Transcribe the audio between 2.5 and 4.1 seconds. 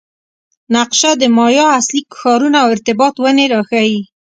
او ارتباط ونې راښيي